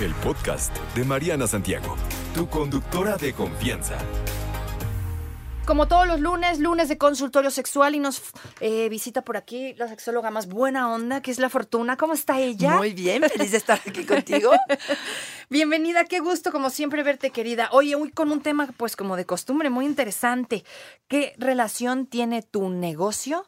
el 0.00 0.14
podcast 0.14 0.74
de 0.94 1.04
Mariana 1.04 1.46
Santiago, 1.46 1.94
tu 2.34 2.48
conductora 2.48 3.18
de 3.18 3.34
confianza. 3.34 3.98
Como 5.66 5.88
todos 5.88 6.06
los 6.06 6.20
lunes, 6.20 6.58
lunes 6.58 6.88
de 6.88 6.96
consultorio 6.96 7.50
sexual 7.50 7.94
y 7.94 7.98
nos 7.98 8.22
eh, 8.60 8.88
visita 8.88 9.22
por 9.22 9.36
aquí 9.36 9.74
la 9.74 9.88
sexóloga 9.88 10.30
más 10.30 10.48
buena 10.48 10.90
onda, 10.90 11.20
que 11.20 11.30
es 11.30 11.38
la 11.38 11.50
Fortuna. 11.50 11.98
¿Cómo 11.98 12.14
está 12.14 12.40
ella? 12.40 12.76
Muy 12.76 12.94
bien, 12.94 13.22
feliz 13.28 13.50
de 13.50 13.58
estar 13.58 13.78
aquí 13.86 14.06
contigo. 14.06 14.52
Bienvenida, 15.50 16.04
qué 16.04 16.20
gusto 16.20 16.50
como 16.50 16.70
siempre 16.70 17.02
verte 17.02 17.30
querida. 17.30 17.68
Oye, 17.72 17.94
hoy 17.94 18.10
con 18.10 18.32
un 18.32 18.40
tema 18.40 18.68
pues 18.78 18.96
como 18.96 19.16
de 19.16 19.26
costumbre 19.26 19.68
muy 19.68 19.84
interesante. 19.84 20.64
¿Qué 21.08 21.34
relación 21.36 22.06
tiene 22.06 22.42
tu 22.42 22.70
negocio 22.70 23.44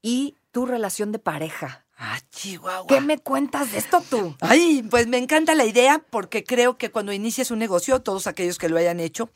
y 0.00 0.36
tu 0.52 0.64
relación 0.64 1.10
de 1.10 1.18
pareja? 1.18 1.81
Ah, 2.04 2.18
Chihuahua. 2.32 2.88
¿Qué 2.88 3.00
me 3.00 3.18
cuentas 3.18 3.70
de 3.70 3.78
esto 3.78 4.02
tú? 4.10 4.34
Ay, 4.40 4.82
pues 4.90 5.06
me 5.06 5.18
encanta 5.18 5.54
la 5.54 5.64
idea 5.64 6.04
porque 6.10 6.42
creo 6.42 6.76
que 6.76 6.90
cuando 6.90 7.12
inicias 7.12 7.52
un 7.52 7.60
negocio, 7.60 8.02
todos 8.02 8.26
aquellos 8.26 8.58
que 8.58 8.68
lo 8.68 8.76
hayan 8.76 8.98
hecho, 8.98 9.30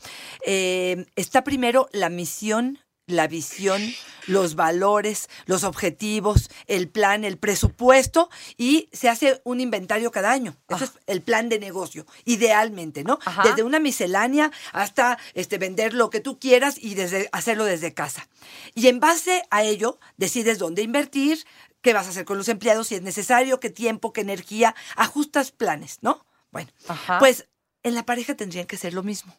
eh, 0.45 1.07
está 1.15 1.45
primero 1.45 1.89
la 1.93 2.09
misión, 2.09 2.81
la 3.07 3.29
visión, 3.29 3.81
los 4.27 4.57
valores, 4.57 5.29
los 5.45 5.63
objetivos, 5.63 6.51
el 6.67 6.89
plan, 6.89 7.23
el 7.23 7.39
presupuesto 7.39 8.31
y 8.57 8.89
se 8.93 9.09
hace 9.09 9.41
un 9.45 9.61
inventario 9.61 10.11
cada 10.11 10.33
año. 10.33 10.57
Ese 10.69 10.87
es 10.87 10.93
el 11.07 11.23
plan 11.23 11.49
de 11.49 11.61
negocio, 11.61 12.05
idealmente, 12.25 13.05
¿no? 13.05 13.21
Ajá. 13.25 13.45
Desde 13.45 13.63
una 13.63 13.79
miscelánea 13.79 14.51
hasta 14.73 15.19
este, 15.35 15.59
vender 15.59 15.95
lo 15.95 16.11
que 16.11 16.19
tú 16.19 16.41
quieras 16.41 16.79
y 16.81 16.97
desde, 16.97 17.29
hacerlo 17.31 17.65
desde 17.65 17.95
casa. 17.95 18.27
Y 18.75 18.89
en 18.89 18.99
base 18.99 19.45
a 19.51 19.63
ello, 19.63 20.01
decides 20.17 20.59
dónde 20.59 20.83
invertir, 20.83 21.45
qué 21.87 21.93
vas 21.93 22.09
a 22.09 22.11
hacer 22.11 22.25
con 22.25 22.37
los 22.37 22.49
empleados, 22.49 22.89
si 22.89 22.97
es 22.97 23.03
necesario, 23.03 23.61
qué 23.61 23.71
tiempo, 23.71 24.13
qué 24.13 24.23
energía, 24.23 24.75
ajustas 24.97 25.53
planes, 25.53 25.99
¿no? 26.01 26.27
Bueno, 26.51 26.69
Ajá. 26.89 27.21
pues 27.21 27.47
en 27.85 27.95
la 27.95 28.05
pareja 28.05 28.35
tendrían 28.35 28.67
que 28.67 28.77
ser 28.77 28.93
lo 28.93 29.05
mismo. 29.05 29.33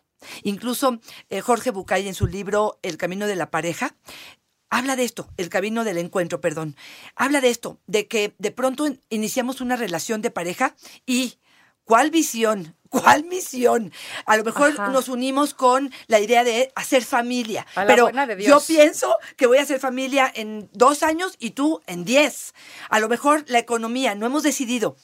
Incluso 0.44 1.02
eh, 1.28 1.42
Jorge 1.42 1.72
Bucay 1.72 2.08
en 2.08 2.14
su 2.14 2.26
libro 2.26 2.80
El 2.84 2.96
camino 2.96 3.28
de 3.28 3.36
la 3.36 3.52
pareja 3.52 3.98
habla 4.70 4.96
de 4.96 5.04
esto, 5.04 5.28
el 5.36 5.50
camino 5.50 5.84
del 5.84 5.98
encuentro, 5.98 6.40
perdón. 6.40 6.78
Habla 7.18 7.42
de 7.42 7.50
esto, 7.50 7.82
de 7.86 8.08
que 8.08 8.34
de 8.38 8.52
pronto 8.52 8.88
in- 8.88 9.02
iniciamos 9.10 9.60
una 9.60 9.76
relación 9.76 10.22
de 10.22 10.32
pareja 10.32 10.74
y 11.06 11.40
¿cuál 11.84 12.12
visión? 12.12 12.77
¿Cuál 12.90 13.26
misión? 13.26 13.92
A 14.26 14.38
lo 14.38 14.44
mejor 14.44 14.72
Ajá. 14.72 14.90
nos 14.90 15.10
unimos 15.10 15.54
con 15.54 15.92
la 16.08 16.20
idea 16.20 16.44
de 16.44 16.72
hacer 16.76 17.04
familia. 17.04 17.66
A 17.76 17.82
la 17.82 17.88
pero 17.88 18.04
buena 18.04 18.28
de 18.28 18.42
yo 18.42 18.60
pienso 18.66 19.16
que 19.36 19.48
voy 19.48 19.58
a 19.58 19.64
hacer 19.64 19.80
familia 19.80 20.32
en 20.34 20.70
dos 20.74 21.04
años 21.04 21.36
y 21.40 21.52
tú 21.52 21.82
en 21.88 22.06
diez. 22.06 22.54
A 22.90 23.00
lo 23.00 23.10
mejor 23.10 23.44
la 23.48 23.60
economía, 23.60 24.16
no 24.16 24.26
hemos 24.26 24.44
decidido 24.44 24.96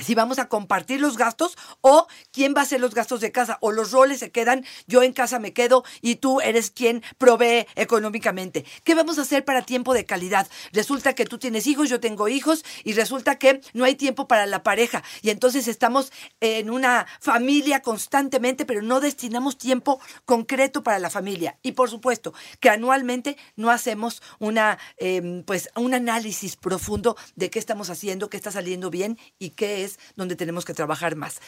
si 0.00 0.14
vamos 0.14 0.38
a 0.38 0.48
compartir 0.48 1.00
los 1.00 1.16
gastos 1.16 1.56
o 1.80 2.06
quién 2.32 2.54
va 2.54 2.60
a 2.60 2.62
hacer 2.64 2.80
los 2.80 2.94
gastos 2.94 3.20
de 3.20 3.32
casa 3.32 3.58
o 3.60 3.72
los 3.72 3.92
roles 3.92 4.20
se 4.20 4.30
quedan, 4.30 4.64
yo 4.86 5.02
en 5.02 5.12
casa 5.12 5.38
me 5.38 5.52
quedo 5.52 5.84
y 6.00 6.16
tú 6.16 6.40
eres 6.40 6.70
quien 6.70 7.02
provee 7.18 7.66
económicamente. 7.76 8.64
¿Qué 8.84 8.94
vamos 8.94 9.18
a 9.18 9.22
hacer 9.22 9.44
para 9.44 9.62
tiempo 9.62 9.94
de 9.94 10.04
calidad? 10.04 10.48
Resulta 10.72 11.14
que 11.14 11.24
tú 11.24 11.38
tienes 11.38 11.66
hijos, 11.66 11.88
yo 11.88 12.00
tengo 12.00 12.28
hijos 12.28 12.64
y 12.84 12.92
resulta 12.92 13.36
que 13.38 13.60
no 13.72 13.84
hay 13.84 13.94
tiempo 13.94 14.26
para 14.28 14.46
la 14.46 14.62
pareja 14.62 15.02
y 15.22 15.30
entonces 15.30 15.68
estamos 15.68 16.12
en 16.40 16.70
una 16.70 17.06
familia 17.20 17.82
constantemente, 17.82 18.64
pero 18.64 18.82
no 18.82 19.00
destinamos 19.00 19.58
tiempo 19.58 20.00
concreto 20.24 20.82
para 20.82 20.98
la 20.98 21.10
familia. 21.10 21.58
Y 21.62 21.72
por 21.72 21.90
supuesto 21.90 22.32
que 22.60 22.70
anualmente 22.70 23.36
no 23.56 23.70
hacemos 23.70 24.22
una, 24.38 24.78
eh, 24.98 25.42
pues, 25.46 25.70
un 25.76 25.94
análisis 25.94 26.56
profundo 26.56 27.16
de 27.36 27.50
qué 27.50 27.58
estamos 27.58 27.90
haciendo, 27.90 28.30
qué 28.30 28.36
está 28.36 28.50
saliendo 28.50 28.90
bien 28.90 29.18
y 29.38 29.50
qué 29.50 29.84
es 29.84 29.89
donde 30.16 30.36
tenemos 30.36 30.64
que 30.64 30.74
trabajar 30.74 31.16
más. 31.16 31.40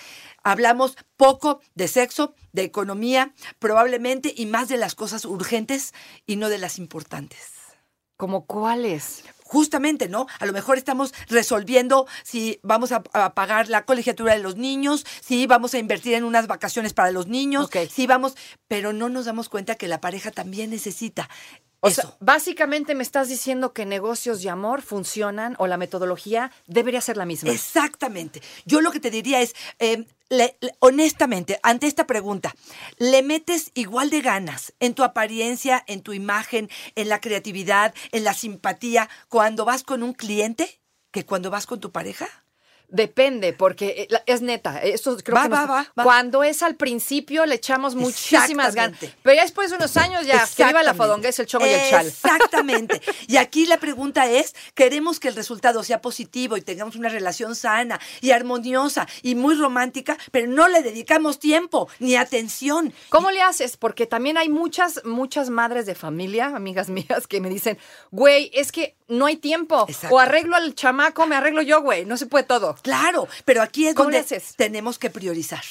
Hablamos 0.43 0.97
poco 1.17 1.61
de 1.75 1.89
sexo, 1.89 2.35
de 2.53 2.63
economía, 2.63 3.35
probablemente, 3.59 4.33
y 4.37 4.47
más 4.47 4.69
de 4.69 4.77
las 4.77 4.95
cosas 4.95 5.25
urgentes 5.25 5.93
y 6.27 6.37
no 6.37 6.49
de 6.49 6.59
las 6.59 6.79
importantes. 6.79 7.53
¿Como 8.17 8.47
cuáles? 8.47 9.25
Justamente, 9.43 10.09
¿no? 10.09 10.27
A 10.39 10.47
lo 10.47 10.53
mejor 10.53 10.79
estamos 10.79 11.13
resolviendo 11.29 12.07
si 12.23 12.61
vamos 12.63 12.93
a, 12.93 13.03
a 13.13 13.35
pagar 13.35 13.69
la 13.69 13.85
colegiatura 13.85 14.33
de 14.33 14.39
los 14.39 14.57
niños, 14.57 15.05
si 15.21 15.47
vamos 15.47 15.75
a 15.75 15.79
invertir 15.79 16.15
en 16.15 16.25
unas 16.25 16.47
vacaciones 16.47 16.95
para 16.95 17.11
los 17.11 17.27
niños, 17.27 17.69
si 17.91 18.07
vamos, 18.07 18.37
pero 18.69 18.93
no 18.93 19.09
nos 19.09 19.25
damos 19.25 19.49
cuenta 19.49 19.75
que 19.75 19.89
la 19.89 20.01
pareja 20.01 20.31
también 20.31 20.71
necesita 20.71 21.29
O 21.85 21.89
eso. 21.89 22.03
sea, 22.03 22.17
básicamente 22.21 22.95
me 22.95 23.03
estás 23.03 23.29
diciendo 23.29 23.73
que 23.73 23.85
negocios 23.85 24.43
y 24.45 24.49
amor 24.49 24.83
funcionan 24.83 25.57
o 25.59 25.67
la 25.67 25.77
metodología 25.77 26.53
debería 26.69 27.01
ser 27.01 27.17
la 27.17 27.27
misma. 27.27 27.51
Exactamente. 27.51 28.41
Yo 28.65 28.81
lo 28.81 28.93
que 28.93 29.01
te 29.01 29.11
diría 29.11 29.41
es, 29.41 29.55
eh, 29.81 30.07
le- 30.29 30.57
le- 30.61 30.75
honestamente, 30.79 31.59
ante 31.65 31.89
esta 31.89 32.07
pregunta, 32.07 32.55
¿le 32.99 33.23
metes 33.25 33.73
igual 33.75 34.11
de 34.11 34.21
ganas 34.21 34.73
en 34.79 34.95
tu 34.95 35.03
apariencia, 35.03 35.83
en 35.89 36.03
tu 36.03 36.13
imagen, 36.13 36.71
en 36.95 37.09
la 37.09 37.21
creatividad, 37.21 37.93
en 38.13 38.23
la 38.23 38.33
simpatía 38.33 39.09
cuando 39.29 39.65
vas 39.65 39.83
con 39.83 40.05
un 40.05 40.13
cliente 40.15 40.81
que 41.11 41.27
cuando 41.27 41.51
vas 41.51 41.67
con 41.67 41.81
tu 41.81 41.91
pareja? 41.91 42.29
Depende, 42.95 43.55
porque 43.55 44.07
eh, 44.11 44.23
es 44.27 44.43
neta. 44.43 44.79
Esto 44.83 45.17
creo 45.25 45.35
Va, 45.37 45.43
que 45.45 45.49
nos- 45.49 45.59
va, 45.71 45.87
va. 45.99 46.05
Cuando 46.05 46.45
es 46.45 46.63
al 46.63 46.77
principio 46.77 47.47
le 47.47 47.55
echamos 47.55 47.95
muchísimas 47.95 48.75
ganas. 48.75 48.99
Pero 49.23 49.35
ya 49.35 49.43
después 49.43 49.71
de 49.71 49.77
unos 49.77 49.97
años 49.97 50.27
ya, 50.27 50.47
que 50.55 50.65
viva 50.67 50.83
la 50.83 50.93
fodonguez, 50.93 51.39
el 51.39 51.47
chongo 51.47 51.67
y 51.67 51.71
el 51.71 51.89
chal. 51.91 52.07
Exactamente. 52.07 53.01
Y 53.29 53.39
aquí 53.39 53.65
la 53.65 53.79
pregunta 53.79 54.27
es, 54.31 54.55
queremos 54.75 55.21
que 55.21 55.29
el 55.29 55.35
resultado 55.37 55.83
sea 55.83 56.03
positivo 56.03 56.59
y 56.59 56.61
tengamos 56.61 56.95
una 56.95 57.09
relación 57.09 57.57
sana 57.57 57.99
y 58.21 58.31
armoniosa 58.33 59.09
y 59.23 59.37
muy 59.37 59.55
romántica, 59.55 60.19
pero 60.31 60.47
no 60.47 60.69
le 60.69 60.83
dedicamos 60.83 61.39
tiempo 61.39 61.89
ni 61.99 62.17
atención. 62.17 62.93
¿Cómo 63.09 63.31
le 63.31 63.41
haces? 63.41 63.79
Porque 63.79 64.07
también 64.07 64.37
hay 64.37 64.51
muchas, 64.51 65.03
muchas 65.07 65.49
madres 65.49 65.87
de 65.87 65.95
familia, 65.95 66.53
amigas 66.55 66.91
mías, 66.91 67.27
que 67.27 67.41
me 67.41 67.49
dicen, 67.49 67.79
güey, 68.11 68.51
es 68.53 68.71
que 68.71 68.97
no 69.09 69.27
hay 69.27 69.37
tiempo. 69.37 69.87
Exacto. 69.89 70.17
O 70.17 70.19
arreglo 70.19 70.57
al 70.57 70.75
chamaco, 70.75 71.27
me 71.27 71.37
arreglo 71.37 71.63
yo, 71.63 71.81
güey. 71.83 72.05
No 72.05 72.17
se 72.17 72.27
puede 72.27 72.45
todo. 72.45 72.77
Claro, 72.83 73.29
pero 73.45 73.63
aquí 73.63 73.87
es 73.87 73.95
¿Cómo 73.95 74.11
le 74.11 74.19
donde 74.19 74.35
haces? 74.37 74.55
tenemos 74.57 74.99
que 74.99 75.11
priorizar. 75.11 75.63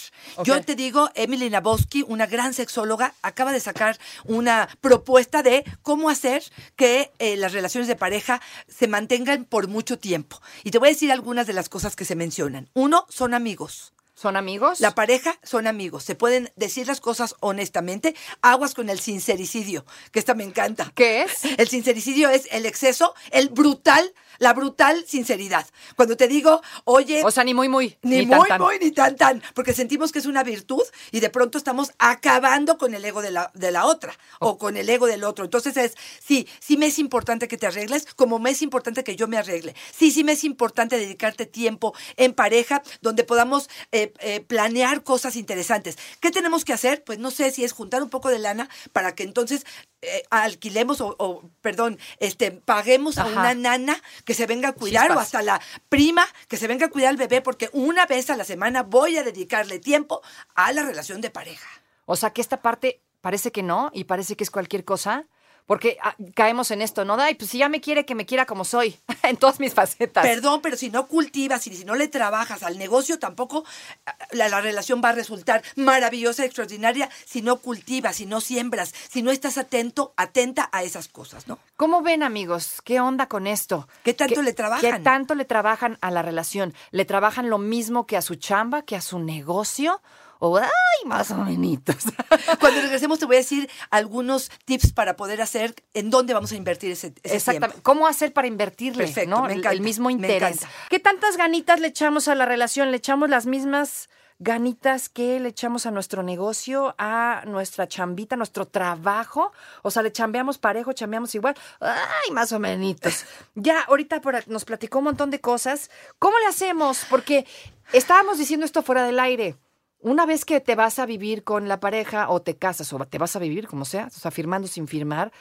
Yo 0.43 0.61
te 0.63 0.75
digo, 0.75 1.09
Emily 1.15 1.49
Nabowski, 1.49 2.03
una 2.07 2.25
gran 2.25 2.53
sexóloga, 2.53 3.13
acaba 3.21 3.51
de 3.51 3.59
sacar 3.59 3.99
una 4.25 4.69
propuesta 4.79 5.43
de 5.43 5.63
cómo 5.81 6.09
hacer 6.09 6.43
que 6.75 7.11
eh, 7.19 7.35
las 7.37 7.53
relaciones 7.53 7.87
de 7.87 7.95
pareja 7.95 8.41
se 8.67 8.87
mantengan 8.87 9.45
por 9.45 9.67
mucho 9.67 9.99
tiempo. 9.99 10.41
Y 10.63 10.71
te 10.71 10.77
voy 10.77 10.89
a 10.89 10.91
decir 10.91 11.11
algunas 11.11 11.47
de 11.47 11.53
las 11.53 11.69
cosas 11.69 11.95
que 11.95 12.05
se 12.05 12.15
mencionan. 12.15 12.69
Uno, 12.73 13.05
son 13.09 13.33
amigos. 13.33 13.93
¿Son 14.13 14.35
amigos? 14.35 14.79
La 14.79 14.93
pareja 14.93 15.39
son 15.41 15.67
amigos, 15.67 16.03
se 16.03 16.15
pueden 16.15 16.51
decir 16.55 16.85
las 16.85 17.01
cosas 17.01 17.35
honestamente. 17.39 18.15
Aguas 18.41 18.73
con 18.73 18.89
el 18.89 18.99
sincericidio, 18.99 19.85
que 20.11 20.19
esta 20.19 20.33
me 20.33 20.43
encanta. 20.43 20.91
¿Qué 20.95 21.23
es? 21.23 21.45
El 21.57 21.67
sincericidio 21.67 22.29
es 22.29 22.47
el 22.51 22.65
exceso, 22.65 23.13
el 23.31 23.49
brutal, 23.49 24.13
la 24.39 24.53
brutal 24.53 25.05
sinceridad. 25.07 25.65
Cuando 25.95 26.17
te 26.17 26.27
digo, 26.27 26.61
oye, 26.85 27.23
O 27.23 27.31
sea, 27.31 27.43
ni 27.43 27.53
muy, 27.53 27.69
muy. 27.69 27.97
ni, 28.01 28.25
muy, 28.25 28.47
tan. 28.47 28.61
muy, 28.61 28.79
ni 28.79 28.91
tan, 28.91 29.15
tan, 29.15 29.41
porque 29.53 29.73
sentimos 29.73 30.11
que 30.11 30.19
es 30.19 30.25
una 30.25 30.43
virtud 30.43 30.83
y 31.11 31.19
de 31.19 31.29
pronto 31.29 31.57
estamos 31.57 31.91
acabando 31.99 32.77
con 32.77 32.93
el 32.93 33.05
ego 33.05 33.21
de 33.21 33.31
la, 33.31 33.51
de 33.53 33.71
la 33.71 33.85
otra 33.85 34.13
o 34.39 34.57
con 34.57 34.77
el 34.77 34.89
ego 34.89 35.07
del 35.07 35.23
otro. 35.23 35.45
Entonces 35.45 35.77
es, 35.77 35.95
sí, 36.19 36.47
sí 36.59 36.77
me 36.77 36.87
es 36.87 36.99
importante 36.99 37.47
que 37.47 37.57
te 37.57 37.67
arregles, 37.67 38.07
como 38.15 38.39
me 38.39 38.49
es 38.49 38.61
importante 38.61 39.03
que 39.03 39.15
yo 39.15 39.27
me 39.27 39.37
arregle. 39.37 39.75
Sí, 39.95 40.11
sí 40.11 40.23
me 40.23 40.33
es 40.33 40.43
importante 40.43 40.97
dedicarte 40.97 41.45
tiempo 41.45 41.93
en 42.17 42.33
pareja 42.33 42.81
donde 43.01 43.23
podamos 43.23 43.69
eh, 43.91 44.00
eh, 44.19 44.41
planear 44.41 45.03
cosas 45.03 45.35
interesantes. 45.35 45.97
¿Qué 46.19 46.31
tenemos 46.31 46.65
que 46.65 46.73
hacer? 46.73 47.03
Pues 47.03 47.19
no 47.19 47.31
sé 47.31 47.51
si 47.51 47.63
es 47.63 47.71
juntar 47.71 48.01
un 48.01 48.09
poco 48.09 48.29
de 48.29 48.39
lana 48.39 48.69
para 48.93 49.15
que 49.15 49.23
entonces 49.23 49.65
eh, 50.01 50.23
alquilemos 50.29 51.01
o, 51.01 51.15
o, 51.19 51.43
perdón, 51.61 51.99
este, 52.19 52.51
paguemos 52.51 53.17
a 53.17 53.25
una 53.25 53.53
nana 53.53 54.01
que 54.25 54.33
se 54.33 54.47
venga 54.47 54.69
a 54.69 54.73
cuidar 54.73 55.11
o 55.11 55.19
hasta 55.19 55.41
la 55.41 55.61
prima 55.89 56.25
que 56.47 56.57
se 56.57 56.67
venga 56.67 56.87
a 56.87 56.89
cuidar 56.89 57.09
al 57.09 57.17
bebé 57.17 57.41
porque 57.41 57.69
una 57.73 58.05
vez 58.05 58.29
a 58.29 58.37
la 58.37 58.43
semana 58.43 58.83
voy 58.83 59.17
a 59.17 59.23
dedicarle 59.23 59.79
tiempo 59.79 60.21
a 60.55 60.71
la 60.71 60.83
relación 60.83 61.21
de 61.21 61.29
pareja. 61.29 61.67
O 62.05 62.15
sea, 62.15 62.31
que 62.31 62.41
esta 62.41 62.61
parte 62.61 62.99
parece 63.21 63.51
que 63.51 63.63
no 63.63 63.91
y 63.93 64.05
parece 64.05 64.35
que 64.35 64.43
es 64.43 64.51
cualquier 64.51 64.83
cosa. 64.83 65.25
Porque 65.71 65.97
ah, 66.03 66.17
caemos 66.35 66.69
en 66.71 66.81
esto, 66.81 67.05
¿no? 67.05 67.13
Ay, 67.13 67.35
pues 67.35 67.49
si 67.51 67.59
ya 67.59 67.69
me 67.69 67.79
quiere, 67.79 68.03
que 68.03 68.13
me 68.13 68.25
quiera 68.25 68.45
como 68.45 68.65
soy, 68.65 68.99
en 69.23 69.37
todas 69.37 69.61
mis 69.61 69.73
facetas. 69.73 70.21
Perdón, 70.21 70.59
pero 70.61 70.75
si 70.75 70.89
no 70.89 71.07
cultivas 71.07 71.65
y 71.65 71.73
si 71.73 71.85
no 71.85 71.95
le 71.95 72.09
trabajas 72.09 72.63
al 72.63 72.77
negocio, 72.77 73.19
tampoco 73.19 73.63
ah, 74.05 74.17
la, 74.31 74.49
la 74.49 74.59
relación 74.59 75.01
va 75.01 75.11
a 75.11 75.13
resultar 75.13 75.63
maravillosa, 75.77 76.43
extraordinaria, 76.43 77.09
si 77.23 77.41
no 77.41 77.55
cultivas, 77.55 78.17
si 78.17 78.25
no 78.25 78.41
siembras, 78.41 78.93
si 79.09 79.21
no 79.21 79.31
estás 79.31 79.57
atento, 79.57 80.13
atenta 80.17 80.67
a 80.73 80.83
esas 80.83 81.07
cosas, 81.07 81.47
¿no? 81.47 81.57
¿Cómo 81.77 82.01
ven, 82.01 82.21
amigos? 82.21 82.81
¿Qué 82.83 82.99
onda 82.99 83.27
con 83.27 83.47
esto? 83.47 83.87
¿Qué 84.03 84.13
tanto 84.13 84.41
le 84.41 84.51
trabajan? 84.51 84.91
¿Qué 84.91 84.99
tanto 84.99 85.35
le 85.35 85.45
trabajan 85.45 85.97
a 86.01 86.11
la 86.11 86.21
relación? 86.21 86.73
¿Le 86.91 87.05
trabajan 87.05 87.49
lo 87.49 87.59
mismo 87.59 88.07
que 88.07 88.17
a 88.17 88.21
su 88.21 88.35
chamba, 88.35 88.81
que 88.81 88.97
a 88.97 89.01
su 89.01 89.19
negocio? 89.19 90.01
O 90.43 90.57
ay, 90.57 90.69
más 91.05 91.29
o 91.31 91.37
menos. 91.37 91.81
Cuando 92.59 92.81
regresemos 92.81 93.19
te 93.19 93.25
voy 93.25 93.35
a 93.35 93.39
decir 93.39 93.69
algunos 93.91 94.49
tips 94.65 94.91
para 94.91 95.15
poder 95.15 95.41
hacer 95.41 95.75
en 95.93 96.09
dónde 96.09 96.33
vamos 96.33 96.51
a 96.51 96.55
invertir 96.55 96.91
ese, 96.91 97.13
ese 97.23 97.35
Exactamente. 97.35 97.67
tiempo. 97.75 97.83
¿Cómo 97.83 98.07
hacer 98.07 98.33
para 98.33 98.47
invertirle? 98.47 99.05
Perfecto, 99.05 99.29
¿no? 99.29 99.43
me 99.43 99.53
El- 99.53 99.59
encanta, 99.59 99.73
el 99.75 99.81
mismo 99.81 100.07
me 100.07 100.13
interés. 100.13 100.57
encanta. 100.57 100.69
¿Qué 100.89 100.99
tantas 100.99 101.37
ganitas 101.37 101.79
le 101.79 101.87
echamos 101.87 102.27
a 102.27 102.33
la 102.35 102.45
relación? 102.45 102.89
¿Le 102.91 102.97
echamos 102.97 103.29
las 103.29 103.45
mismas 103.45 104.09
ganitas 104.39 105.07
que 105.09 105.39
le 105.39 105.49
echamos 105.49 105.85
a 105.85 105.91
nuestro 105.91 106.23
negocio, 106.23 106.95
a 106.97 107.43
nuestra 107.45 107.87
chambita, 107.87 108.33
a 108.33 108.37
nuestro 108.37 108.65
trabajo? 108.67 109.51
O 109.83 109.91
sea, 109.91 110.01
le 110.01 110.11
chambeamos 110.11 110.57
parejo, 110.57 110.93
chambeamos 110.93 111.35
igual. 111.35 111.55
Ay, 111.79 112.31
más 112.31 112.51
o 112.51 112.57
menos. 112.57 112.95
Ya, 113.53 113.81
ahorita 113.81 114.21
por- 114.21 114.47
nos 114.47 114.65
platicó 114.65 114.97
un 114.97 115.03
montón 115.05 115.29
de 115.29 115.39
cosas. 115.39 115.91
¿Cómo 116.17 116.39
le 116.39 116.47
hacemos? 116.47 117.05
Porque 117.11 117.45
estábamos 117.93 118.39
diciendo 118.39 118.65
esto 118.65 118.81
fuera 118.81 119.03
del 119.03 119.19
aire. 119.19 119.55
Una 120.01 120.25
vez 120.25 120.45
que 120.45 120.59
te 120.59 120.75
vas 120.75 120.97
a 120.97 121.05
vivir 121.05 121.43
con 121.43 121.67
la 121.67 121.79
pareja 121.79 122.29
o 122.29 122.41
te 122.41 122.57
casas 122.57 122.91
o 122.91 122.99
te 123.05 123.19
vas 123.19 123.35
a 123.35 123.39
vivir, 123.39 123.67
como 123.67 123.85
sea, 123.85 124.07
o 124.07 124.09
sea, 124.09 124.31
firmando 124.31 124.67
sin 124.67 124.87
firmar, 124.87 125.31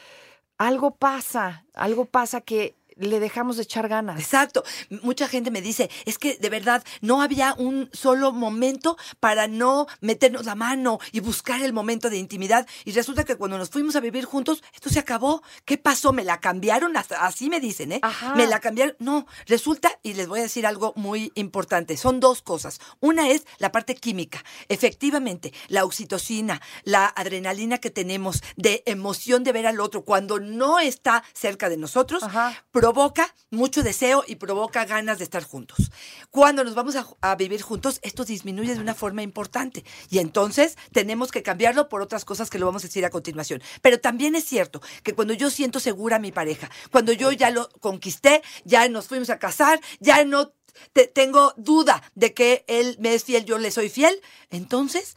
algo 0.58 0.96
pasa, 0.96 1.64
algo 1.72 2.04
pasa 2.04 2.42
que 2.42 2.76
le 3.00 3.20
dejamos 3.20 3.56
de 3.56 3.62
echar 3.62 3.88
ganas. 3.88 4.18
Exacto. 4.18 4.64
Mucha 5.02 5.28
gente 5.28 5.50
me 5.50 5.62
dice, 5.62 5.90
es 6.04 6.18
que 6.18 6.36
de 6.36 6.50
verdad 6.50 6.84
no 7.00 7.22
había 7.22 7.54
un 7.58 7.88
solo 7.92 8.32
momento 8.32 8.96
para 9.18 9.48
no 9.48 9.86
meternos 10.00 10.44
la 10.44 10.54
mano 10.54 10.98
y 11.12 11.20
buscar 11.20 11.62
el 11.62 11.72
momento 11.72 12.10
de 12.10 12.18
intimidad. 12.18 12.66
Y 12.84 12.92
resulta 12.92 13.24
que 13.24 13.36
cuando 13.36 13.58
nos 13.58 13.70
fuimos 13.70 13.96
a 13.96 14.00
vivir 14.00 14.24
juntos, 14.24 14.62
esto 14.74 14.90
se 14.90 14.98
acabó. 14.98 15.42
¿Qué 15.64 15.78
pasó? 15.78 16.12
¿Me 16.12 16.24
la 16.24 16.40
cambiaron? 16.40 16.96
Hasta 16.96 17.26
así 17.26 17.48
me 17.48 17.60
dicen, 17.60 17.92
¿eh? 17.92 18.00
Ajá. 18.02 18.34
Me 18.34 18.46
la 18.46 18.60
cambiaron. 18.60 18.96
No, 18.98 19.26
resulta, 19.46 19.98
y 20.02 20.14
les 20.14 20.28
voy 20.28 20.40
a 20.40 20.42
decir 20.42 20.66
algo 20.66 20.92
muy 20.96 21.32
importante, 21.34 21.96
son 21.96 22.20
dos 22.20 22.42
cosas. 22.42 22.80
Una 23.00 23.28
es 23.28 23.46
la 23.58 23.72
parte 23.72 23.94
química. 23.94 24.44
Efectivamente, 24.68 25.52
la 25.68 25.84
oxitocina, 25.84 26.60
la 26.84 27.06
adrenalina 27.06 27.78
que 27.78 27.90
tenemos 27.90 28.42
de 28.56 28.82
emoción 28.86 29.44
de 29.44 29.52
ver 29.52 29.66
al 29.66 29.80
otro 29.80 30.04
cuando 30.04 30.40
no 30.40 30.78
está 30.78 31.22
cerca 31.32 31.68
de 31.68 31.76
nosotros, 31.76 32.22
Ajá. 32.22 32.64
Provoca 32.90 33.32
mucho 33.50 33.84
deseo 33.84 34.24
y 34.26 34.34
provoca 34.34 34.84
ganas 34.84 35.18
de 35.18 35.24
estar 35.24 35.44
juntos. 35.44 35.92
Cuando 36.32 36.64
nos 36.64 36.74
vamos 36.74 36.96
a, 36.96 37.36
vivir 37.36 37.62
juntos, 37.62 38.00
esto 38.02 38.24
disminuye 38.24 38.74
de 38.74 38.80
una 38.80 38.96
forma 38.96 39.22
importante 39.22 39.84
y 40.08 40.18
entonces 40.18 40.76
tenemos 40.92 41.30
que 41.30 41.44
cambiarlo 41.44 41.88
por 41.88 42.02
otras 42.02 42.24
cosas 42.24 42.50
que 42.50 42.58
lo 42.58 42.66
vamos 42.66 42.82
a 42.82 42.88
decir 42.88 43.04
a 43.04 43.10
continuación. 43.10 43.62
Pero 43.80 44.00
también 44.00 44.34
es 44.34 44.44
cierto 44.44 44.82
que 45.04 45.14
cuando 45.14 45.34
yo 45.34 45.50
siento 45.50 45.78
segura 45.78 46.16
a 46.16 46.18
mi 46.18 46.32
pareja, 46.32 46.68
cuando 46.90 47.12
yo 47.12 47.30
ya 47.30 47.50
lo 47.50 47.68
conquisté, 47.78 48.42
ya 48.64 48.88
nos 48.88 49.06
fuimos 49.06 49.30
a 49.30 49.38
casar, 49.38 49.80
ya 50.00 50.24
no 50.24 50.52
te- 50.92 51.06
tengo 51.06 51.54
duda 51.56 52.02
de 52.16 52.34
que 52.34 52.64
él 52.66 52.96
me 52.98 53.14
es 53.14 53.22
fiel, 53.22 53.44
yo 53.44 53.58
le 53.58 53.70
soy 53.70 53.88
fiel, 53.88 54.20
entonces 54.50 55.16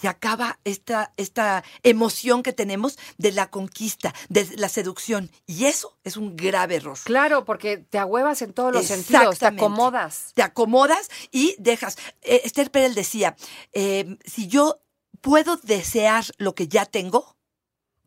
se 0.00 0.08
acaba 0.08 0.58
esta, 0.64 1.12
esta 1.16 1.64
emoción 1.82 2.42
que 2.42 2.52
tenemos 2.52 2.98
de 3.16 3.32
la 3.32 3.50
conquista, 3.50 4.14
de 4.28 4.48
la 4.56 4.68
seducción. 4.68 5.30
Y 5.46 5.64
eso 5.64 5.98
es 6.04 6.16
un 6.16 6.36
grave 6.36 6.76
error. 6.76 6.98
Claro, 7.04 7.44
porque 7.44 7.78
te 7.78 7.98
ahuevas 7.98 8.42
en 8.42 8.52
todos 8.52 8.72
los 8.72 8.86
sentidos, 8.86 9.38
te 9.38 9.46
acomodas. 9.46 10.32
Te 10.34 10.42
acomodas 10.42 11.10
y 11.30 11.56
dejas. 11.58 11.96
Eh, 12.22 12.42
Esther 12.44 12.70
Perel 12.70 12.94
decía, 12.94 13.36
eh, 13.72 14.18
si 14.24 14.48
yo 14.48 14.80
puedo 15.20 15.56
desear 15.58 16.24
lo 16.38 16.54
que 16.54 16.68
ya 16.68 16.86
tengo, 16.86 17.36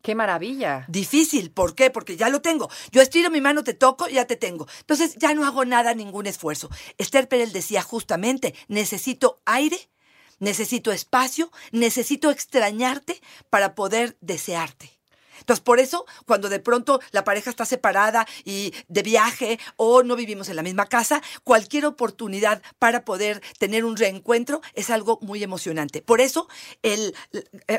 Qué 0.02 0.16
maravilla. 0.16 0.84
Difícil, 0.88 1.52
¿por 1.52 1.76
qué? 1.76 1.88
Porque 1.88 2.16
ya 2.16 2.28
lo 2.28 2.42
tengo. 2.42 2.68
Yo 2.90 3.00
estiro 3.00 3.30
mi 3.30 3.40
mano, 3.40 3.62
te 3.62 3.72
toco, 3.72 4.08
ya 4.08 4.24
te 4.24 4.34
tengo. 4.34 4.66
Entonces 4.80 5.14
ya 5.16 5.32
no 5.32 5.46
hago 5.46 5.64
nada, 5.64 5.94
ningún 5.94 6.26
esfuerzo. 6.26 6.70
Esther 6.98 7.28
Perel 7.28 7.52
decía 7.52 7.82
justamente, 7.82 8.52
necesito 8.66 9.40
aire, 9.44 9.78
necesito 10.42 10.90
espacio, 10.92 11.50
necesito 11.70 12.30
extrañarte 12.30 13.20
para 13.48 13.74
poder 13.74 14.16
desearte. 14.20 14.98
Entonces, 15.40 15.62
por 15.64 15.80
eso, 15.80 16.04
cuando 16.24 16.48
de 16.48 16.60
pronto 16.60 17.00
la 17.10 17.24
pareja 17.24 17.50
está 17.50 17.64
separada 17.64 18.26
y 18.44 18.72
de 18.86 19.02
viaje 19.02 19.58
o 19.76 20.04
no 20.04 20.14
vivimos 20.14 20.48
en 20.48 20.54
la 20.56 20.62
misma 20.62 20.86
casa, 20.86 21.20
cualquier 21.42 21.86
oportunidad 21.86 22.62
para 22.78 23.04
poder 23.04 23.42
tener 23.58 23.84
un 23.84 23.96
reencuentro 23.96 24.60
es 24.74 24.88
algo 24.90 25.18
muy 25.20 25.42
emocionante. 25.42 26.00
Por 26.00 26.20
eso, 26.20 26.46
el 26.82 27.12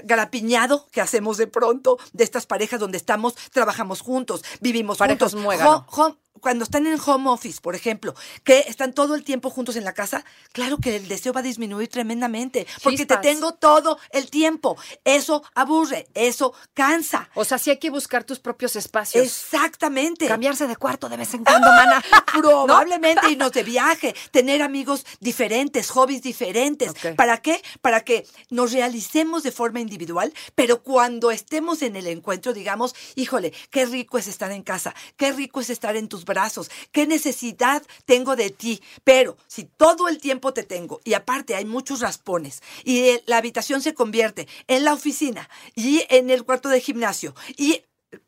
garapiñado 0.04 0.88
que 0.92 1.00
hacemos 1.02 1.38
de 1.38 1.48
pronto 1.48 1.98
de 2.12 2.24
estas 2.24 2.46
parejas 2.46 2.80
donde 2.80 2.98
estamos, 2.98 3.36
trabajamos 3.52 4.02
juntos, 4.02 4.44
vivimos 4.60 4.98
Parejas 4.98 5.32
juntos. 5.32 5.44
muégano. 5.46 5.86
Home- 5.90 6.08
home- 6.10 6.18
cuando 6.40 6.64
están 6.64 6.88
en 6.88 7.00
home 7.04 7.30
office, 7.30 7.62
por 7.62 7.76
ejemplo, 7.76 8.14
que 8.44 8.66
están 8.68 8.94
todo 8.94 9.16
el 9.16 9.24
tiempo 9.24 9.50
juntos 9.50 9.76
en 9.76 9.86
la 9.86 9.94
casa, 9.94 10.26
claro 10.52 10.78
que 10.78 10.96
el 10.96 11.08
deseo 11.08 11.34
va 11.34 11.40
a 11.40 11.44
disminuir 11.44 11.88
tremendamente, 11.88 12.68
porque 12.82 13.00
Chispas. 13.00 13.22
te 13.22 13.30
tengo 13.30 13.54
todo 13.54 13.98
el 14.12 14.30
tiempo. 14.30 14.78
Eso 15.06 15.44
aburre, 15.56 16.08
eso 16.14 16.54
cansa. 16.74 17.30
O 17.36 17.46
sea, 17.46 17.58
sí 17.58 17.70
hay 17.70 17.78
que 17.78 17.90
buscar 17.90 18.24
tus 18.24 18.40
propios 18.40 18.76
espacios. 18.76 19.24
Exactamente. 19.24 20.28
Cambiarse 20.28 20.68
de 20.68 20.76
cuarto 20.76 21.08
de 21.10 21.18
vez 21.18 21.34
en 21.34 21.44
cuando, 21.44 21.68
mana. 21.72 22.04
Probablemente 22.34 23.32
irnos 23.32 23.52
de 23.52 23.64
viaje, 23.64 24.16
tener 24.32 24.62
amigos 24.62 25.06
diferentes, 25.20 25.90
hobbies 25.92 26.22
diferentes. 26.22 26.94
¿Para 27.16 27.38
qué? 27.38 27.62
Para 27.82 28.02
que 28.02 28.26
nos 28.50 28.72
realicemos 28.74 29.44
de 29.44 29.52
forma 29.52 29.80
individual, 29.80 30.34
pero 30.56 30.84
cuando 30.84 31.32
estemos 31.32 31.82
en 31.82 31.96
el 31.96 32.08
encuentro, 32.08 32.54
digamos, 32.54 32.96
híjole, 33.16 33.54
qué 33.70 33.86
rico 33.86 34.18
es 34.18 34.28
estar 34.28 34.52
en 34.52 34.64
casa, 34.64 34.94
qué 35.16 35.32
rico 35.32 35.62
es 35.62 35.70
estar 35.70 35.96
en 35.96 36.10
tus 36.10 36.23
brazos, 36.26 36.70
qué 36.92 37.08
necesidad 37.08 37.84
tengo 38.06 38.36
de 38.36 38.50
ti. 38.50 38.82
Pero 39.04 39.38
si 39.48 39.66
todo 39.66 40.08
el 40.08 40.20
tiempo 40.20 40.54
te 40.54 40.64
tengo 40.64 41.02
y 41.04 41.14
aparte 41.14 41.56
hay 41.56 41.66
muchos 41.66 42.00
raspones 42.00 42.62
y 42.84 43.20
la 43.26 43.38
habitación 43.38 43.82
se 43.82 43.94
convierte 43.94 44.48
en 44.68 44.84
la 44.84 44.94
oficina 44.94 45.50
y 45.76 46.04
en 46.10 46.30
el 46.30 46.44
cuarto 46.44 46.70
de 46.70 46.82
gimnasio 46.82 47.36
y 47.58 47.84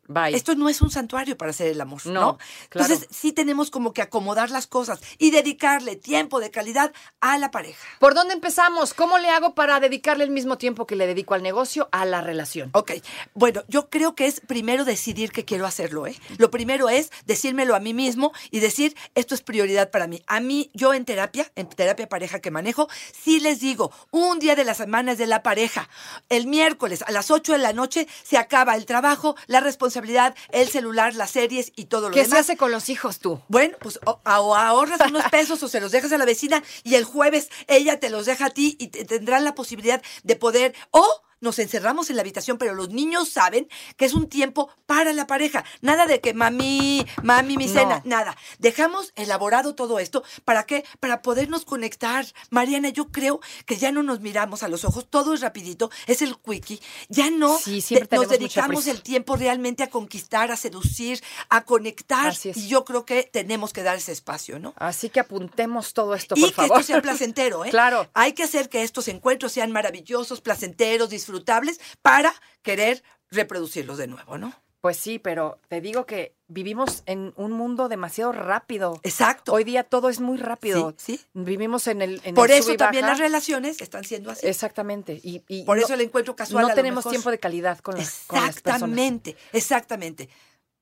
Bye. 0.08 0.34
esto 0.34 0.54
no 0.54 0.68
es 0.68 0.80
un 0.82 0.90
santuario 0.90 1.36
para 1.36 1.50
hacer 1.50 1.68
el 1.68 1.80
amor, 1.80 2.06
¿no? 2.06 2.12
No, 2.12 2.38
claro. 2.68 2.92
Entonces 2.92 3.08
sí 3.10 3.32
tenemos 3.32 3.70
como 3.70 3.92
que 3.92 4.02
acomodar 4.02 4.50
las 4.50 4.66
cosas 4.66 5.00
y 5.18 5.30
dedicarle 5.30 5.96
tiempo 5.96 6.40
de 6.40 6.50
calidad 6.50 6.92
a 7.20 7.38
la 7.38 7.50
pareja. 7.50 7.86
¿Por 7.98 8.14
dónde 8.14 8.34
empezamos? 8.34 8.94
¿Cómo 8.94 9.18
le 9.18 9.30
hago 9.30 9.54
para 9.54 9.80
dedicarle 9.80 10.24
el 10.24 10.30
mismo 10.30 10.58
tiempo 10.58 10.86
que 10.86 10.96
le 10.96 11.06
dedico 11.06 11.34
al 11.34 11.42
negocio 11.42 11.88
a 11.92 12.04
la 12.04 12.20
relación? 12.20 12.70
Ok, 12.72 12.92
bueno, 13.34 13.62
yo 13.68 13.88
creo 13.88 14.14
que 14.14 14.26
es 14.26 14.40
primero 14.40 14.84
decidir 14.84 15.32
que 15.32 15.44
quiero 15.44 15.66
hacerlo, 15.66 16.06
¿eh? 16.06 16.16
Lo 16.38 16.50
primero 16.50 16.88
es 16.88 17.10
decírmelo 17.24 17.74
a 17.74 17.80
mí 17.80 17.94
mismo 17.94 18.32
y 18.50 18.60
decir, 18.60 18.96
esto 19.14 19.34
es 19.34 19.42
prioridad 19.42 19.90
para 19.90 20.06
mí. 20.06 20.22
A 20.26 20.40
mí, 20.40 20.70
yo 20.74 20.94
en 20.94 21.04
terapia, 21.04 21.50
en 21.56 21.68
terapia 21.68 22.08
pareja 22.08 22.40
que 22.40 22.50
manejo, 22.50 22.88
sí 23.12 23.40
les 23.40 23.60
digo, 23.60 23.92
un 24.10 24.38
día 24.38 24.54
de 24.54 24.64
la 24.64 24.74
semana 24.74 25.12
es 25.12 25.18
de 25.18 25.26
la 25.26 25.42
pareja. 25.42 25.88
El 26.28 26.46
miércoles 26.46 27.02
a 27.06 27.12
las 27.12 27.30
8 27.30 27.52
de 27.52 27.58
la 27.58 27.72
noche 27.72 28.06
se 28.22 28.38
acaba 28.38 28.76
el 28.76 28.86
trabajo, 28.86 29.36
la 29.46 29.60
responsabilidad, 29.60 29.95
el 30.50 30.68
celular, 30.68 31.14
las 31.14 31.30
series 31.30 31.72
y 31.76 31.86
todo 31.86 32.08
lo 32.08 32.14
¿Qué 32.14 32.20
se 32.24 32.30
demás. 32.30 32.40
hace 32.40 32.56
con 32.56 32.70
los 32.70 32.88
hijos 32.88 33.18
tú? 33.18 33.40
Bueno, 33.48 33.76
pues 33.80 33.98
o, 34.04 34.20
o 34.24 34.54
ahorras 34.56 35.00
unos 35.08 35.24
pesos 35.30 35.62
o 35.62 35.68
se 35.68 35.80
los 35.80 35.92
dejas 35.92 36.12
a 36.12 36.18
la 36.18 36.24
vecina 36.24 36.62
y 36.84 36.94
el 36.96 37.04
jueves 37.04 37.48
ella 37.66 37.98
te 38.00 38.10
los 38.10 38.26
deja 38.26 38.46
a 38.46 38.50
ti 38.50 38.76
y 38.78 38.88
te- 38.88 39.04
tendrán 39.04 39.44
la 39.44 39.54
posibilidad 39.54 40.02
de 40.22 40.36
poder 40.36 40.74
o 40.90 41.04
nos 41.46 41.58
encerramos 41.60 42.10
en 42.10 42.16
la 42.16 42.22
habitación, 42.22 42.58
pero 42.58 42.74
los 42.74 42.90
niños 42.90 43.30
saben 43.30 43.68
que 43.96 44.04
es 44.04 44.14
un 44.14 44.28
tiempo 44.28 44.68
para 44.84 45.12
la 45.12 45.26
pareja. 45.26 45.64
Nada 45.80 46.06
de 46.06 46.20
que 46.20 46.34
mami, 46.34 47.06
mami, 47.22 47.56
mi 47.56 47.66
No. 47.66 47.72
cena, 47.72 48.02
nada. 48.04 48.36
Dejamos 48.58 49.12
elaborado 49.14 49.74
todo 49.76 49.98
esto. 50.00 50.24
¿Para 50.44 50.64
qué? 50.66 50.84
Para 51.00 51.22
podernos 51.22 51.64
conectar. 51.64 52.26
Mariana, 52.50 52.88
yo 52.88 53.08
creo 53.12 53.40
que 53.64 53.76
ya 53.76 53.92
no 53.92 54.02
nos 54.02 54.20
miramos 54.20 54.62
a 54.64 54.68
los 54.68 54.84
ojos, 54.84 55.06
todo 55.08 55.34
es 55.34 55.40
rapidito, 55.40 55.90
es 56.08 56.20
el 56.20 56.36
quickie. 56.36 56.80
Ya 57.08 57.30
no 57.30 57.56
Sí, 57.58 57.82
nos 58.10 58.28
dedicamos 58.28 58.86
el 58.88 59.02
tiempo 59.02 59.36
realmente 59.36 59.82
a 59.84 59.90
conquistar, 59.90 60.50
a 60.50 60.56
seducir, 60.56 61.22
a 61.48 61.64
conectar. 61.64 62.34
Y 62.54 62.66
yo 62.66 62.84
creo 62.84 63.04
que 63.04 63.22
tenemos 63.32 63.72
que 63.72 63.82
dar 63.84 63.96
ese 63.96 64.10
espacio, 64.12 64.58
¿no? 64.58 64.74
Así 64.76 65.10
que 65.10 65.20
apuntemos 65.20 65.92
todo 65.94 66.14
esto, 66.14 66.34
y 66.36 66.40
por 66.40 66.48
que 66.50 66.54
favor. 66.56 66.80
esto 66.80 66.92
sea 66.92 67.00
placentero, 67.02 67.64
¿eh? 67.64 67.70
Claro. 67.76 68.08
Hay 68.14 68.32
que 68.32 68.42
hacer 68.42 68.68
que 68.68 68.82
estos 68.82 69.06
encuentros 69.08 69.52
sean 69.52 69.70
maravillosos, 69.70 70.40
placenteros, 70.40 71.10
disfrutables, 71.10 71.35
para 72.02 72.32
querer 72.62 73.02
reproducirlos 73.30 73.98
de 73.98 74.06
nuevo, 74.06 74.38
¿no? 74.38 74.52
Pues 74.80 74.98
sí, 74.98 75.18
pero 75.18 75.58
te 75.68 75.80
digo 75.80 76.06
que 76.06 76.36
vivimos 76.46 77.02
en 77.06 77.32
un 77.36 77.50
mundo 77.50 77.88
demasiado 77.88 78.30
rápido. 78.30 79.00
Exacto. 79.02 79.52
Hoy 79.52 79.64
día 79.64 79.82
todo 79.82 80.08
es 80.08 80.20
muy 80.20 80.36
rápido. 80.38 80.94
Sí, 80.96 81.16
sí. 81.16 81.24
Vivimos 81.34 81.88
en 81.88 82.02
el 82.02 82.20
en 82.22 82.36
Por 82.36 82.50
el 82.52 82.58
eso 82.58 82.66
sub 82.68 82.74
y 82.74 82.76
también 82.76 83.02
baja. 83.02 83.14
las 83.14 83.18
relaciones 83.18 83.80
están 83.80 84.04
siendo 84.04 84.30
así. 84.30 84.46
Exactamente. 84.46 85.18
Y, 85.24 85.42
y 85.48 85.64
Por 85.64 85.78
no- 85.78 85.84
eso 85.84 85.94
el 85.94 86.02
encuentro 86.02 86.36
casual 86.36 86.62
No 86.62 86.66
a 86.68 86.70
lo 86.70 86.76
tenemos 86.76 86.98
mejor- 86.98 87.10
tiempo 87.12 87.30
de 87.32 87.38
calidad 87.40 87.78
con, 87.80 87.96
las- 87.96 88.24
con 88.28 88.38
las 88.40 88.60
personas. 88.60 88.76
Exactamente, 88.76 89.36
exactamente. 89.52 90.28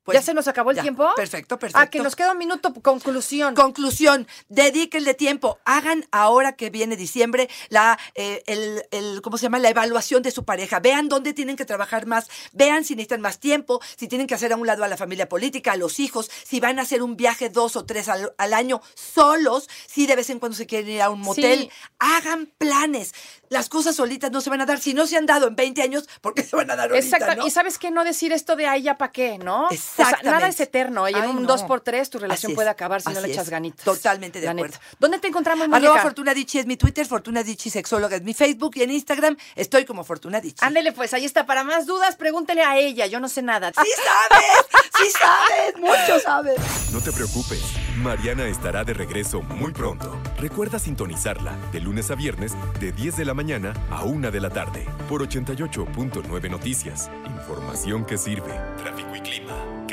Pues, 0.04 0.16
¿Ya 0.18 0.23
se 0.23 0.34
nos 0.34 0.46
acabó 0.49 0.70
el 0.70 0.76
ya. 0.76 0.82
tiempo? 0.82 1.08
Perfecto, 1.16 1.54
Ah, 1.54 1.58
perfecto. 1.58 1.90
que 1.90 2.00
nos 2.00 2.14
queda 2.14 2.32
un 2.32 2.38
minuto. 2.38 2.73
Conclusión. 2.75 3.54
Conclusión, 3.54 4.28
dedíquenle 4.49 5.14
tiempo, 5.14 5.58
hagan 5.64 6.06
ahora 6.12 6.52
que 6.52 6.68
viene 6.70 6.96
diciembre 6.96 7.49
la, 7.70 7.99
eh, 8.14 8.42
el, 8.46 8.84
el- 8.90 9.23
¿cómo 9.23 9.38
se 9.38 9.44
llama? 9.44 9.58
La 9.58 9.70
evaluación 9.70 10.23
de 10.23 10.30
su 10.30 10.44
pareja. 10.44 10.78
Vean 10.80 11.08
dónde 11.08 11.32
tienen 11.32 11.56
que 11.56 11.64
trabajar 11.64 12.06
más, 12.06 12.28
vean 12.52 12.84
si 12.84 12.94
necesitan 12.94 13.20
más 13.23 13.38
tiempo, 13.40 13.80
si 13.96 14.06
tienen 14.08 14.26
que 14.26 14.34
hacer 14.34 14.52
a 14.52 14.56
un 14.56 14.66
lado 14.66 14.84
a 14.84 14.88
la 14.88 14.96
familia 14.96 15.28
política, 15.28 15.73
a 15.73 15.76
los 15.76 15.99
hijos, 16.00 16.30
si 16.44 16.61
van 16.61 16.78
a 16.78 16.82
hacer 16.82 17.02
un 17.02 17.16
viaje 17.16 17.49
dos 17.49 17.76
o 17.76 17.84
tres 17.87 18.08
al, 18.08 18.34
al 18.38 18.52
año 18.54 18.82
solos, 18.94 19.68
si 19.87 20.06
de 20.06 20.16
vez 20.16 20.28
en 20.30 20.38
cuando 20.38 20.56
se 20.56 20.66
quieren 20.66 20.88
ir 20.90 21.02
a 21.02 21.11
un 21.11 21.20
motel. 21.20 21.61
Sí. 21.61 21.70
Hagan 21.99 22.52
planes. 22.58 23.14
Las 23.49 23.68
cosas 23.68 23.94
solitas 23.96 24.32
no 24.32 24.40
se 24.40 24.50
van 24.50 24.61
a 24.61 24.66
dar. 24.66 24.80
Si 24.80 24.94
no 24.94 25.06
se 25.06 25.16
han 25.16 25.26
dado 25.26 25.46
en 25.46 25.54
20 25.56 25.80
años, 25.82 26.08
¿por 26.20 26.34
qué 26.34 26.42
se 26.42 26.56
van 26.56 26.70
a 26.70 26.76
dar 26.76 26.90
ahorita, 26.90 27.16
Exacto. 27.16 27.37
no? 27.42 27.46
Y 27.46 27.50
sabes 27.50 27.78
qué, 27.78 27.90
no 27.90 28.02
decir 28.04 28.32
esto 28.32 28.56
de 28.56 28.66
ay, 28.66 28.82
ya 28.82 28.99
para 28.99 29.12
qué, 29.12 29.38
¿no? 29.38 29.68
O 29.95 29.97
sea, 29.97 30.07
Exactamente. 30.07 30.31
nada 30.41 30.49
es 30.49 30.61
eterno. 30.61 31.09
Y 31.09 31.13
en 31.15 31.23
Ay, 31.23 31.29
un 31.31 31.43
no. 31.43 31.49
2 31.49 31.63
por 31.65 31.81
3 31.81 32.11
tu 32.11 32.19
relación 32.19 32.51
Así 32.51 32.55
puede 32.57 32.69
acabar 32.69 33.01
si 33.01 33.13
no 33.13 33.21
le 33.21 33.29
echas 33.31 33.45
es. 33.45 33.51
ganitas. 33.51 33.85
Totalmente 33.85 34.41
de 34.41 34.47
La 34.47 34.53
acuerdo. 34.53 34.75
neta. 34.77 34.87
¿Dónde 34.99 35.19
te 35.21 35.29
encontramos, 35.29 35.65
Arroba 35.67 35.79
muñeca? 35.81 36.03
Fortuna 36.03 36.35
Dicci 36.35 36.59
es 36.59 36.67
mi 36.67 36.77
Twitter, 36.77 37.07
Fortuna 37.07 37.43
Dicci 37.45 37.71
Sexóloga 37.71 38.17
es 38.17 38.23
mi 38.23 38.35
Facebook 38.35 38.73
y 38.75 38.83
en 38.83 38.91
Instagram 38.91 39.37
estoy 39.55 39.85
como 39.85 40.03
Fortuna 40.03 40.41
Dicci. 40.41 40.65
Ándele, 40.65 40.93
pues 40.93 41.15
ahí 41.15 41.25
está. 41.25 41.47
Para 41.47 41.63
más 41.63 41.87
dudas, 41.87 42.17
pregúntele 42.17 42.63
a 42.63 42.77
ella. 42.77 43.07
Yo 43.07 43.21
no 43.21 43.29
sé 43.29 43.43
nada. 43.43 43.71
¡Sí 43.71 43.91
sabes! 44.05 44.67
¡Sí 44.99 45.11
sabes! 45.19 45.77
¡Mucho 45.79 46.19
sabes! 46.21 46.57
No 46.93 47.01
te 47.01 47.13
preocupes, 47.13 47.63
Mariana 47.99 48.47
estará 48.49 48.83
de 48.85 48.95
regreso 48.95 49.43
muy 49.43 49.73
pronto. 49.73 50.21
Recuerda 50.39 50.79
sintonizarla 50.79 51.53
de 51.73 51.81
lunes 51.81 52.11
a 52.11 52.15
viernes 52.17 52.53
de 52.81 52.93
10 52.93 53.17
de 53.17 53.25
la 53.25 53.35
mañana 53.35 53.75
a 53.91 54.03
1 54.05 54.31
de 54.31 54.41
la 54.41 54.51
tarde 54.51 54.87
por 55.09 55.23
88.9 55.27 56.51
Noticias. 56.51 57.11
Información 57.27 58.05
que 58.05 58.19
sirve. 58.19 58.53